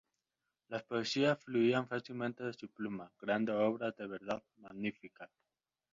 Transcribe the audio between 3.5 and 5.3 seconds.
obras de verdad magníficas.